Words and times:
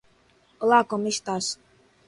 Olá 0.63 0.79
como 0.91 1.05
estás? 1.15 1.45